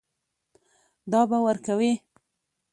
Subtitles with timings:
[1.11, 1.93] دا به ورکوې.